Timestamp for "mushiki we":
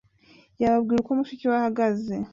1.17-1.55